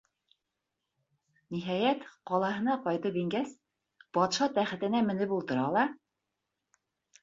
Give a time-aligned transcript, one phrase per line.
[1.57, 2.01] Ниһайәт,
[2.33, 3.55] ҡалаһына ҡайтып ингәс,
[4.21, 5.91] батша тәхетенә менеп ултыра ла: